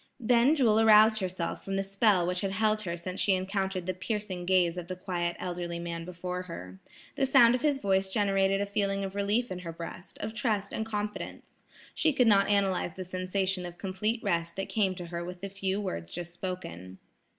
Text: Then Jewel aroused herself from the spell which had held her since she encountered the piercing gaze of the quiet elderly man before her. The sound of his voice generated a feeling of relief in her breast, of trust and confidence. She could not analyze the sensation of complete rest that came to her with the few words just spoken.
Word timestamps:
Then 0.19 0.55
Jewel 0.55 0.79
aroused 0.79 1.19
herself 1.19 1.63
from 1.63 1.75
the 1.75 1.83
spell 1.83 2.25
which 2.25 2.41
had 2.41 2.53
held 2.53 2.81
her 2.81 2.97
since 2.97 3.19
she 3.19 3.35
encountered 3.35 3.85
the 3.85 3.93
piercing 3.93 4.47
gaze 4.47 4.75
of 4.75 4.87
the 4.87 4.95
quiet 4.95 5.35
elderly 5.37 5.77
man 5.77 6.05
before 6.05 6.41
her. 6.41 6.79
The 7.17 7.27
sound 7.27 7.53
of 7.53 7.61
his 7.61 7.77
voice 7.77 8.09
generated 8.11 8.61
a 8.61 8.65
feeling 8.65 9.03
of 9.03 9.13
relief 9.13 9.51
in 9.51 9.59
her 9.59 9.71
breast, 9.71 10.17
of 10.17 10.33
trust 10.33 10.73
and 10.73 10.87
confidence. 10.87 11.61
She 11.93 12.13
could 12.13 12.25
not 12.25 12.49
analyze 12.49 12.95
the 12.95 13.05
sensation 13.05 13.63
of 13.63 13.77
complete 13.77 14.23
rest 14.23 14.55
that 14.55 14.69
came 14.69 14.95
to 14.95 15.05
her 15.05 15.23
with 15.23 15.41
the 15.41 15.49
few 15.49 15.79
words 15.79 16.09
just 16.11 16.33
spoken. 16.33 16.97